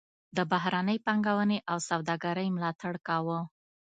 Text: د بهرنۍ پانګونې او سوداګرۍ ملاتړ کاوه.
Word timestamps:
د 0.37 0.39
بهرنۍ 0.51 0.97
پانګونې 1.05 1.59
او 1.71 1.77
سوداګرۍ 1.89 2.47
ملاتړ 2.55 2.93
کاوه. 3.07 3.39